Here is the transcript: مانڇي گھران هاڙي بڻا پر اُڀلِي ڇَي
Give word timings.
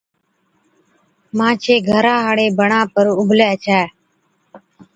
مانڇي 1.37 1.75
گھران 1.89 2.19
هاڙي 2.25 2.47
بڻا 2.59 2.81
پر 2.93 3.05
اُڀلِي 3.19 3.51
ڇَي 3.63 3.81